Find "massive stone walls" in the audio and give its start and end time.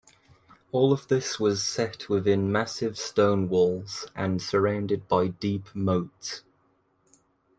2.51-4.07